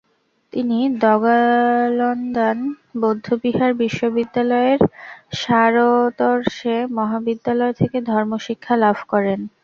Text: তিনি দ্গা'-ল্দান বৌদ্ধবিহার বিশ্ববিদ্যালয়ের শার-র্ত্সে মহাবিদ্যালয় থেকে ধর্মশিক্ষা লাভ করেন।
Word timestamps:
তিনি 0.53 0.77
দ্গা'-ল্দান 0.95 2.57
বৌদ্ধবিহার 3.01 3.71
বিশ্ববিদ্যালয়ের 3.81 4.81
শার-র্ত্সে 5.35 6.75
মহাবিদ্যালয় 6.97 7.73
থেকে 7.79 7.97
ধর্মশিক্ষা 8.09 8.73
লাভ 8.83 8.97
করেন। 9.07 9.39